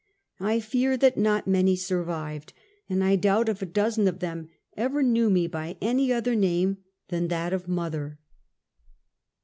I 0.39 0.59
fear 0.59 0.97
that 0.97 1.15
not 1.15 1.45
many 1.45 1.75
survived, 1.75 2.53
and 2.89 3.21
doubt 3.21 3.49
if 3.49 3.61
a 3.61 3.67
dozen 3.67 4.07
of 4.07 4.17
them 4.17 4.49
ever 4.75 5.03
knew 5.03 5.29
me 5.29 5.45
by 5.45 5.77
any 5.79 6.11
other 6.11 6.33
name 6.35 6.77
than 7.09 7.27
that 7.27 7.53
of" 7.53 7.67
Mother." 7.67 8.17